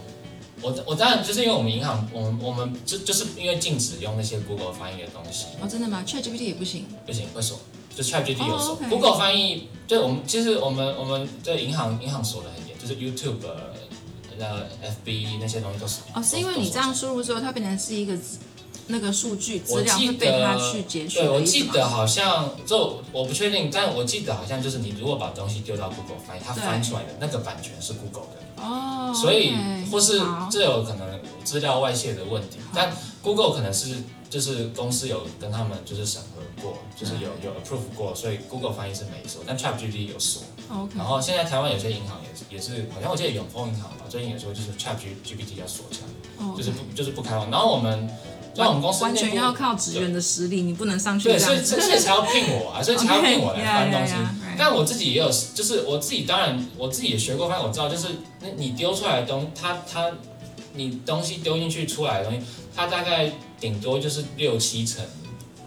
[0.63, 6.87] 我我当然就是因为我们银行，我们我们就就是因为禁止用那些 Google 翻译的东西，哦，真的吗？Chat GPT 也不行。
[7.07, 7.59] 不行会锁，
[7.95, 13.47] 就 ChatGPT 有锁、Google 翻译对我们其实我们我们对银行银行锁的很严，就是 YouTube
[14.39, 14.67] 呃
[15.05, 18.17] FB 那些东西都是哦，是因为你这样输入之后，它变成是一个
[18.87, 29.55] 那个数据资料会被它去截取对，我记得好像就我不确定，但我记得好像就是你如果把东西丢到 Google 翻译，它翻出来的那个版权是 Google 的，哦，所以
[29.91, 32.91] 或是这有可能资料外泄的问题，但
[33.23, 33.97] Google 可能是
[34.29, 40.43] 就是公司有跟他们就是审核过，就是有有 approve 过，所以 Google 翻译是没锁，但 ChatGPT 有锁。
[40.71, 47.51] OK，然后现在台湾有些银行也是也是，好像我记得永丰银行吧，最近也说就是 ChatGPT 要锁起来，哦就是不就是不开放。
[47.51, 48.09] 然后我们
[48.55, 51.39] 那我们公司完全要靠职员的实力，你不能上去对。
[51.39, 54.15] 所以所以才要聘我啊，所以才要 聘我来翻东西
[54.59, 58.09] 但我自己也有，就是我自己当然我自己也学过翻，我知道就是
[58.41, 60.11] 那你丢出来的东，它它
[60.75, 62.45] 你东西丢进去出来的东西，
[62.75, 65.05] 它大概顶多就是六七成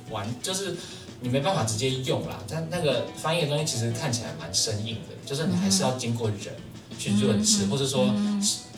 [0.10, 0.76] 完，就是
[1.22, 2.44] 你没办法直接用啦。
[2.48, 6.38] 但那个翻译的东西其实看起来蛮生硬的，就是你还是要经过人
[7.00, 8.14] 去润饰，或者说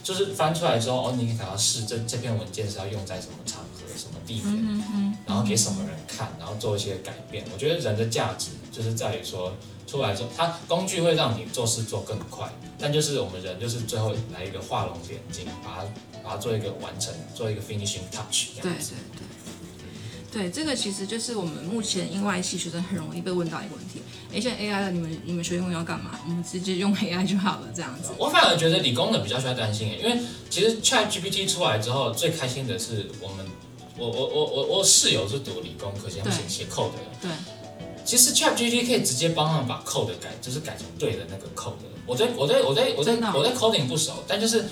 [0.03, 4.83] 就是翻出来之后，哦，你可能要试这这篇文件是要用在什么场合、什么地点。
[5.25, 7.45] 然后给什么人看，然后做一些改变。
[7.53, 9.53] 我觉得人的价值就是在于说，
[9.87, 15.83] 出来之后，它工具会让你做事做更快，但就是我们人就是最后来一个画龙点睛，把它
[16.23, 18.93] 把它做一个完成，做一个 finishing touch 这对样子。
[19.11, 19.27] 对对。
[20.33, 24.01] 对，这个其实就是我们目前英外系学生很容易被问到一个问题。
[24.33, 26.19] 哎，现在 AI 了，你们你们学英文要干嘛？
[26.25, 28.13] 我们直接用 AI 就好了，这样子。
[28.17, 30.19] 我反而觉得理工的比较需要担心，因为
[30.49, 33.45] 其实 Chat GPT 出来之后，最开心的是我们，
[33.95, 36.97] 我我我我我室友是读理工科技，他们写对写 code 的。
[37.21, 37.29] 对，
[38.05, 41.73] 其实 Chat GPT 可以直接帮他们把 code 改，就是改成对的那个 code。
[42.05, 44.65] 我在我在我在我对真的哦我在 coding 不熟，但就是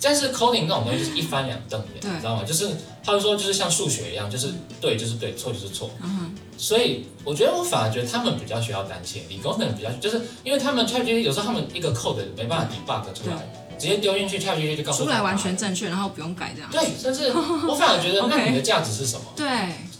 [0.00, 2.42] 但是 coding 那种东西就是一翻两瞪眼，你知道吗？
[2.46, 2.68] 就是
[3.02, 5.90] 他就说就是像数学一样，就是对就是对，错就是错。
[6.02, 13.36] 嗯，所以我觉得我反而觉得他们比较需要担心，理工的人比较就是因为他们 Chat GPT 有时候他们一个 code 没办法 debug 出来，
[13.78, 16.70] 直接丢进去 Chat GPT 就告诉他出来完全正确，然后不用改这样。
[16.70, 19.24] 对，甚至我反而觉得 那你的价值是什么？
[19.34, 19.46] 对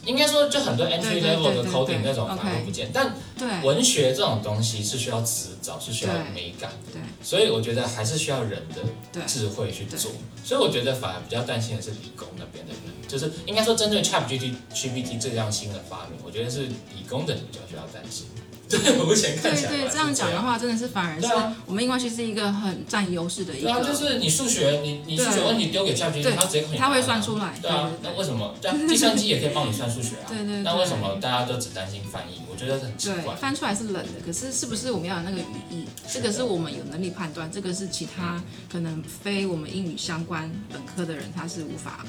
[0.07, 3.49] 应该说就很多 entry level 的 coding 那种反而不见，但对。
[3.63, 7.01] 文学这种东西是需要词藻，是需要美感，对。
[7.23, 10.11] 所以我觉得还是需要人的智慧去做。
[10.43, 18.27] 所以我觉得反而比较担心的是理工那边的人，就是应该说针对 Chat GPT GPT 这样新的发明，我觉得是理工的人比较需要担心。
[18.71, 27.71] 对，目前看起来对对，这样讲的话，真的是反而是啊我们英文系是一个很占优势的一对啊，个，就是你数学，你你数学问题丢给 ChatGPT，对它直接帮你答案啊它会算出来对
[28.03, 28.55] 那为什么？
[28.89, 30.27] 计算机也可以帮你算数学啊。
[30.31, 32.41] 对对对那为什么大家都只担心翻译？
[32.51, 33.35] 我觉得很奇对怪。
[33.35, 35.85] 翻出来是冷的，可是是不是我们要有那个语义？
[36.13, 42.05] 这个是我们有能力判断，这个是其他可能非我们英语相关本科的人他是无法。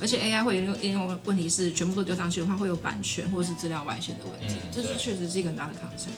[0.00, 6.10] 而且 AI 会有应用问题是全部都丢上去的话，会有版权或者是资料外泄的问题，嗯这是确实是一个很大的 concern。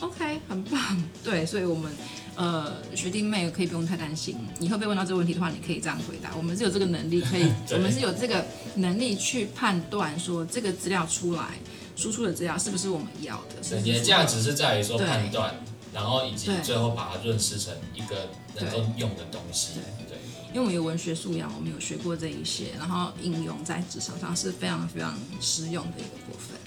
[0.00, 0.80] OK，很棒，
[1.22, 1.92] 对，所以我们
[2.34, 11.50] 呃学弟妹可以不用太担心，以后被问到这个问题的话，你可以这样回答，我们是有这个能力，可以， 我们是有这个能力去判断说这个资料出来
[11.94, 15.54] 输出的资料是不是我们要的，你的价值是在于说判断，
[15.94, 19.74] 然后以及最后把它润饰成一个能够用的东西。
[20.08, 20.11] 对，
[20.52, 26.58] 因为我们有文学素养，我们有学过这一些，然后应用在职场上是非常非常实用的一个部分。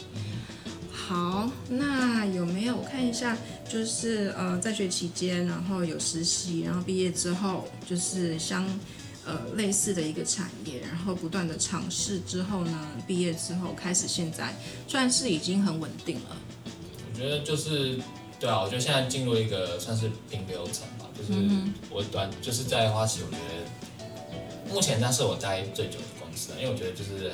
[0.92, 3.38] 好，那有没有我看一下，
[3.70, 8.66] 就是呃在学期间，然后有实习，然后毕业之后就是相
[9.24, 14.52] 呃类似的一个产业，然后不断的尝试之后呢，毕业之后开始现在
[14.88, 16.36] 算是已经很稳定了。
[16.66, 18.00] 我觉得就是
[18.40, 27.32] 对啊，我觉得现在进入一个算是平流层，就是嗯我短就是在花旗，我觉得目前那是我待最久的公司了，因为我觉得就是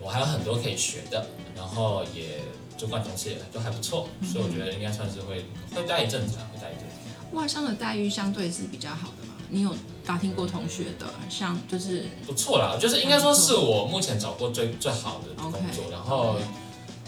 [0.00, 2.40] 我还有很多可以学的，然后也
[2.76, 6.94] 主管同事也都还不错，所以我觉得应该算是会会待一阵子啊，会待一阵子。
[7.32, 9.34] 外商的待遇相对是比较好的嘛？
[9.50, 9.74] 你有
[10.06, 16.36] 打听过同学的，像就是不错啦，就是应该说是我目前找过最最好的工作然后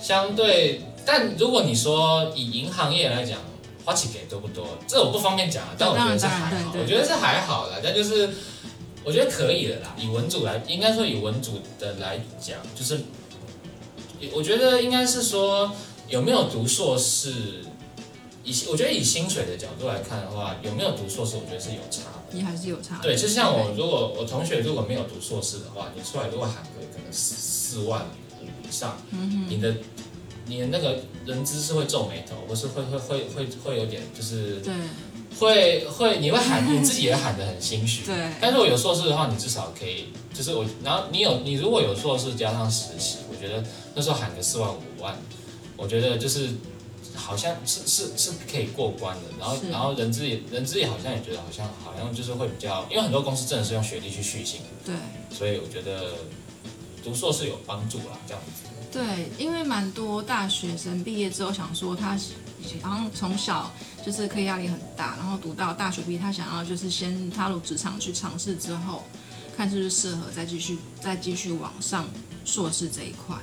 [0.00, 3.38] 相对，但如果你说以银行业来讲，
[3.90, 4.78] 花旗给多不多？
[4.86, 8.30] 这我不方便讲啊，但我觉得是还好，我觉得是还好啦，但就是
[9.02, 9.96] 我觉得可以的啦。
[9.98, 13.00] 以文组来，应该说以文组的来讲，就是
[14.32, 15.72] 我觉得应该是说
[16.06, 17.64] 有没有读硕士。
[18.44, 22.30] 以我觉得以薪水的角度来看的话，有没有读硕士，我觉得是有差的。
[22.30, 23.02] 你还是有差的。
[23.02, 28.06] 对，就像我，如果我同学如果没有读硕士的话，你出来如果喊个可能四四万
[28.40, 29.74] 五以上，嗯你的
[30.46, 34.74] 你的那个人资是会皱眉头，或是会会会会会有点就是对
[35.38, 38.04] 会会你会喊 你自己也喊得很心虚。
[38.04, 45.16] 对但是我有硕士的话，你至少可以，就是我，然后你有你如果有硕士加上实习，我觉得那时候喊个四万五万，
[45.76, 46.48] 我觉得就是
[47.14, 49.22] 好像是是是可以过关的。
[49.38, 54.94] 然后然后人资也人资也好像也觉得好像好像就是会比较，因为很多公司真的是用学历去续薪，对
[55.30, 56.14] 所以我觉得
[57.04, 58.68] 读硕士有帮助啦，这样子。
[58.92, 62.18] 对，因为蛮多大学生毕业之后想说他
[62.82, 63.70] 好像从小
[64.04, 69.04] 就是课业压力很大，然后读到大学毕业，他想要就是先踏入职场去尝试之后，
[69.56, 72.08] 看是不是适合，再继续再继续往上
[72.44, 73.36] 硕士这一块。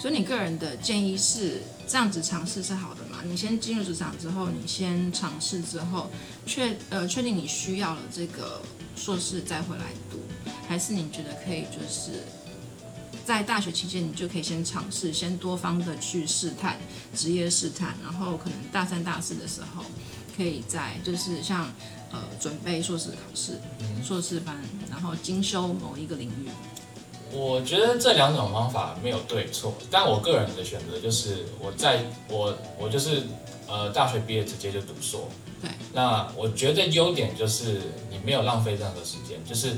[0.00, 3.18] 所以你个人的建议是这样子尝试是好的嘛？
[3.24, 6.10] 你先进入职场之后，你先尝试之后，
[6.46, 8.62] 确呃确定你需要了这个
[8.96, 10.18] 硕士再回来读，
[10.66, 12.24] 还是你觉得可以就是
[13.24, 16.78] 在大学期间，你就可以先尝试，先多方的去试探
[17.14, 19.84] 职业试探，然后可能大三、大四的时候，
[20.36, 21.70] 可以在就是像
[22.10, 23.60] 呃准备硕士考试、
[24.02, 24.56] 硕士班，
[24.90, 26.48] 然后精修某一个领域。
[27.34, 33.22] 我觉得这两种方法没有对错，但我个人的选择就是我在我我就是
[33.66, 35.28] 呃大学毕业直接就读硕。
[35.60, 35.70] 对。
[35.94, 39.76] 那我觉得优点就是你没有浪费任何时间，就是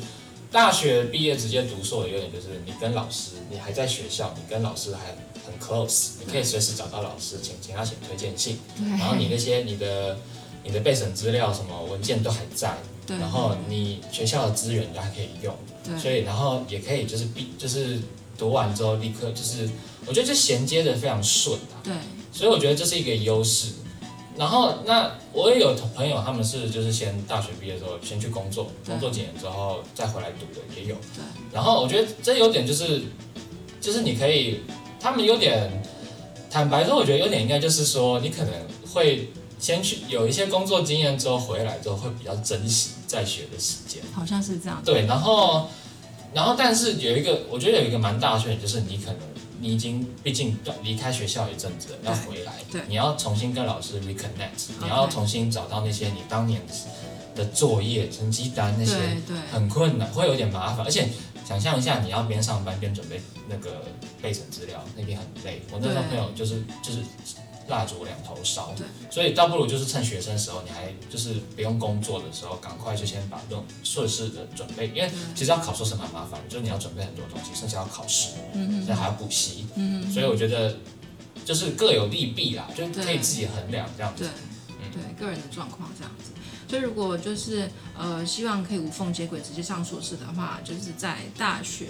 [0.55, 5.07] 大学毕业直接读硕的优点就是你跟老师，你还在学校，你跟老师还
[5.45, 8.57] 很 close，你可以随时找到老师，请请他写推荐信，
[8.97, 10.17] 然后你那些你的
[10.63, 12.73] 你的备审资料什么文件都还在，
[13.09, 15.53] 然后你学校的资源都还可以用。
[15.99, 18.01] 所以然后也可以就是毕就是
[18.39, 19.69] 读完之后立刻就是，
[20.07, 21.93] 我觉得这衔接的非常顺啊，对。
[22.31, 23.73] 所以我觉得这是一个优势。
[24.37, 30.97] 然后那我也有朋友，他们是就是先大学毕业之后先去工作，工作几年之后再回来读的也有。
[30.97, 33.03] 对然后我觉得这有点就是
[33.81, 34.61] 就是你可以，
[34.99, 35.71] 他们有点
[36.51, 38.53] 坦白说，我觉得有点应该就是说你可能
[38.93, 44.03] 会先去有一些工作经验之后回来之后会比较珍惜在学的时间。
[44.13, 44.83] 好像是这样。
[44.85, 45.69] 对，然后，
[46.33, 49.21] 然后，但是有一个，我觉得有一个蛮大的缺点，就是你可能
[49.65, 52.83] 你已经毕竟离开学校一阵子了，要回来，对。
[52.87, 56.61] 你要重新跟老师 reconnect，你要重新找到那些你当年
[57.35, 58.95] 的作业、成绩单那些，
[59.51, 61.09] 很困难，会有点麻烦，而且
[61.47, 63.87] 想象一下，你要边上班边准备那个
[64.21, 65.63] 备审资料，那边很累。
[65.73, 66.99] 我那时候朋友就是就是
[67.69, 80.77] 蜡烛两头烧，对，所以倒不如就是趁学生时候，你还就是不用工作的时候，赶快就先把这种硕士的准备，因为其实要考硕士蛮麻烦的，就是你要准备很多东西，甚至要考试，嗯现在还要补习，嗯所以我觉得
[81.45, 84.25] 就是各有利弊啦，就对可以自己衡量这样子。
[84.25, 86.31] 对，对个人的状况这样子。
[86.67, 91.89] 所以如果就是呃希望可以无缝接轨直接上硕士的话，就是在大学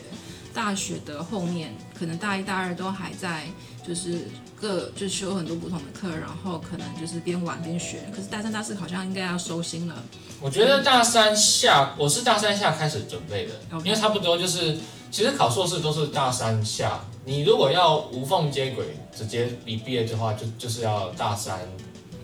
[0.53, 3.47] 大学的后面，可能大一大二都还在
[3.87, 4.29] 就是
[4.61, 8.09] 各就修很多不同的课，然后可能就是边玩边学。
[8.15, 10.03] 可是大三大四好像应该要收心了。
[10.41, 13.53] 我觉得大三下，我是大三下开始准备的
[13.85, 14.79] 因为差不多就是，
[15.11, 17.01] 其实考硕士都是大三下。
[17.27, 21.61] 你如果要无缝接轨，直接离毕业的话，就就是要大三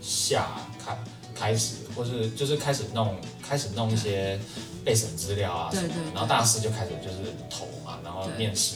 [0.01, 0.47] 下
[0.83, 0.97] 开
[1.33, 4.39] 开始，或是就是开始弄开始弄一些
[4.85, 8.75] 备审资料啊什么的，对对对然后大四就开始就是投嘛，然后面试，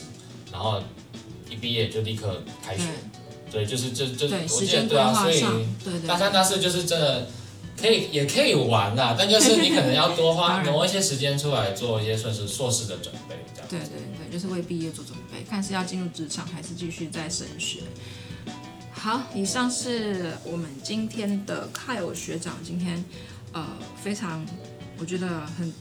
[0.51, 0.81] 然后
[1.55, 2.83] 一毕业就立刻开学。
[3.51, 5.39] 对，就是就就对，我时间规记得对啊，所以
[5.83, 7.27] 对对大三、大四就是真的
[7.79, 13.67] 可以，也可以玩啦，但就是你可能要多花 挪一些时间出来做一些算是硕士的准备，这样。
[13.69, 13.87] 对对
[14.17, 17.81] 对，就是为毕业做准备，看是要进入职场还是继续在升学。
[18.91, 23.01] 好，以上是我们今天的 Kyle 学长，今天
[23.53, 23.65] 呃
[24.03, 24.43] 非常，
[24.97, 25.27] 我觉得
[25.57, 25.71] 很，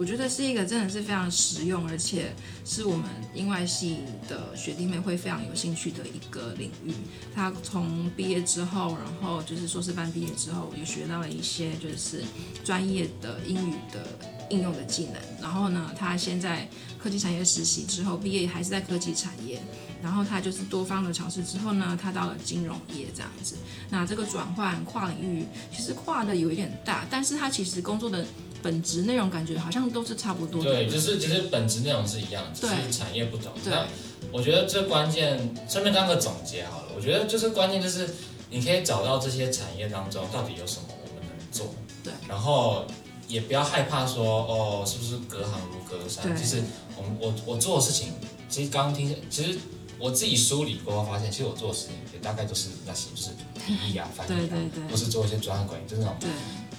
[0.00, 2.32] 我觉得是一个真的是非常实用，而且
[2.64, 6.90] 是我们英外系的学弟妹会非常有兴趣的一个领域。
[7.34, 12.24] 他从毕业之后，然后就是硕士班毕业之后，也学到了一些就是
[12.64, 14.06] 专业的英语的
[14.48, 15.16] 应用的技能。
[15.38, 16.66] 然后呢，他现在
[16.98, 19.60] 科技产业实习之后，毕业还是在科技产业。
[20.02, 23.54] 然后他就是多方的尝试之后呢，他到了金融业这样子。
[23.90, 28.24] 那这个转换跨领域，其实跨的有一点大，但是他其实工作的
[28.62, 30.70] 本质内容感觉好像都是差不多的。
[30.70, 33.52] 对，就是其实本质内容是一样，只是产业不同。
[33.64, 33.86] 对那
[34.32, 36.88] 我觉得最关键，顺便当个总结好了。
[36.94, 38.08] 我觉得就是关键就是
[38.50, 42.84] 你可以找到这些产业当中到底有什么我们能做，对，然后
[43.26, 46.22] 也不要害怕说哦是不是隔行如隔山。
[46.24, 46.62] 对其实
[46.96, 48.12] 我们我我做的事情，
[48.48, 49.58] 其实刚刚听，其实
[49.98, 53.30] 我自己梳理过后发现，其实我做的事情也大概都是那些，就是
[53.66, 54.56] 笔译啊、翻译啊，
[54.88, 56.28] 不是做一些专案管理，就是那种对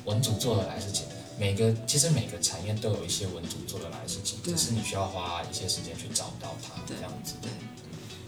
[0.05, 1.05] 文组做的来的事情。
[1.41, 7.33] 每个其实每个产业都有一些文组做得来的事情，对只是你需要花一些时间去找到它，对这样子。
[7.41, 7.49] 对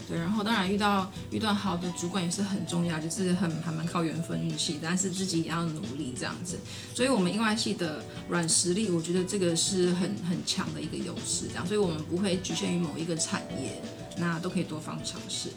[0.08, 6.58] 对，然后当然遇到遇到好的主管也是很重要，就是很还蛮靠缘分运气，但是自己也要努力这样子。
[6.92, 13.80] 所以我们英外系的软实力，我觉得这个是很很强的一个优势，这样，所以我们不会局限于某一个产业，
[14.18, 15.50] 那都可以多方尝试。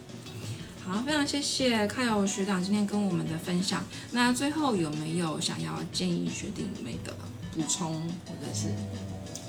[0.86, 3.84] 好，非常谢谢凯友学长今天跟我们的分享。
[4.12, 7.14] 那最后有没有想要建议学弟妹的
[7.58, 8.68] 补充，或者是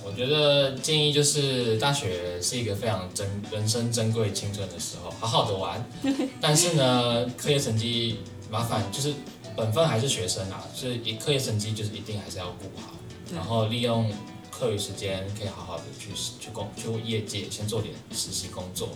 [0.03, 5.87] 我觉得建议就是大学是一个非常珍人生珍贵青春的时候，好好的玩。
[6.41, 9.13] 但是呢，课业成绩麻烦就是
[9.55, 12.95] 本分还是学生啊，就是以课业成绩就是一定还是要顾好，
[13.35, 14.11] 然后利用
[14.51, 16.09] 课余时间可以好好的去
[16.41, 18.89] 去工去业界先做点实习工作，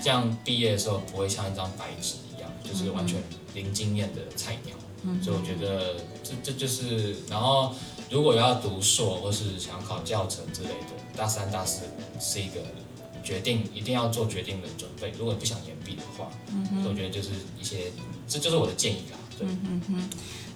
[0.00, 3.20] 这样毕业的时候不会像一张白纸一样，就是完全
[3.54, 4.76] 零经验的菜鸟。
[5.20, 7.74] 所以我觉得这这就是，然后
[8.12, 11.84] 如果要读硕或是想考教程之类的，大三大四
[12.20, 12.60] 是一个
[13.24, 15.10] 决定一定要做决定的准备。
[15.18, 16.30] 如果你不想延毕的话，
[16.86, 17.90] 我觉得就是一些，
[18.28, 19.18] 这就是我的建议啦。
[19.38, 19.48] 对，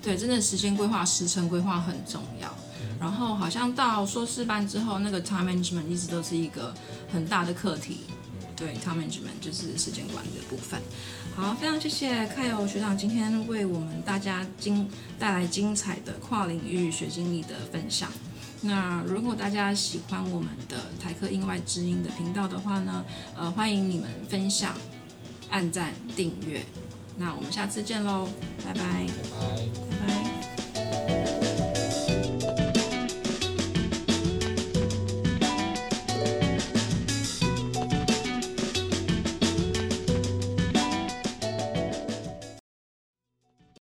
[0.03, 2.55] 对，真的时间规划、时程规划很重要。
[3.01, 6.75] 然后好像到硕士班之后，那个 time management 一直都是一个
[7.11, 8.01] 很大的课题。
[8.55, 10.81] 对，time management 就是时间管理的部分。
[11.37, 18.11] 好，非常谢谢凯友学长今天为我们大家精带来精彩的跨领域学经历的分享。
[18.63, 23.05] 那如果大家喜欢我们的台科英外知音的频道的话呢，
[23.37, 24.75] 呃，欢迎你们分享、
[25.51, 26.65] 按赞、订阅。
[27.19, 28.27] 那我们下次见喽，
[28.65, 29.07] 拜拜。
[30.01, 30.25] 拜
[30.81, 31.46] 拜。